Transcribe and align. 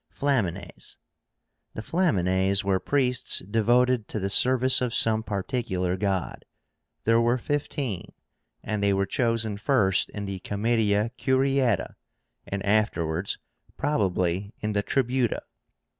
FLAMINES. 0.09 0.97
The 1.75 1.83
FLAMINES 1.83 2.63
were 2.63 2.79
priests 2.79 3.37
devoted 3.37 4.07
to 4.07 4.19
the 4.19 4.31
service 4.31 4.81
of 4.81 4.95
some 4.95 5.21
particular 5.21 5.95
god. 5.95 6.43
There 7.03 7.21
were 7.21 7.37
fifteen, 7.37 8.11
and 8.63 8.81
they 8.81 8.93
were 8.93 9.05
chosen 9.05 9.57
first 9.57 10.09
in 10.09 10.25
the 10.25 10.39
Comitia 10.39 11.11
Curiáta, 11.19 11.93
and 12.47 12.65
afterwards 12.65 13.37
probably 13.77 14.55
in 14.59 14.71
the 14.71 14.81
Tributa. 14.81 15.41